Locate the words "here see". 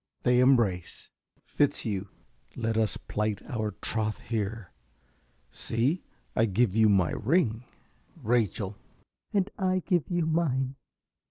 4.21-6.01